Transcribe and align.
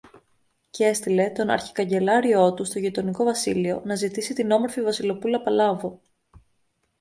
Κι 0.69 0.83
έστειλε 0.83 1.29
τον 1.29 1.49
αρχικαγκελάριό 1.49 2.53
του 2.53 2.63
στο 2.63 2.79
γειτονικό 2.79 3.23
βασίλειο, 3.23 3.81
να 3.85 3.95
ζητήσει 3.95 4.33
την 4.33 4.51
όμορφη 4.51 4.81
Βασιλοπούλα 4.81 5.41
Παλάβω 5.41 6.01